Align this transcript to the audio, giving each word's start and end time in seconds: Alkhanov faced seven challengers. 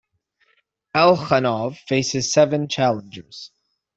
Alkhanov 0.95 1.77
faced 1.77 2.23
seven 2.31 2.67
challengers. 2.67 3.51